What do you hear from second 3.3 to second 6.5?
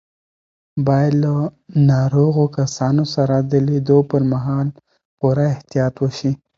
د لیدو پر مهال پوره احتیاط وشي.